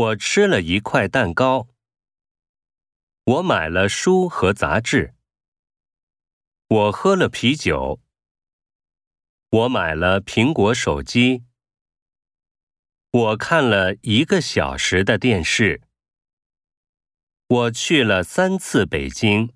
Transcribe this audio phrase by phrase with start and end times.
[0.00, 1.68] 我吃了一块蛋糕。
[3.24, 5.14] 我买了书和杂志。
[6.68, 8.00] 我喝了啤酒。
[9.50, 11.44] 我买了苹果手机。
[13.10, 15.82] 我看了一个小时的电视。
[17.48, 19.52] 我去了三次北京。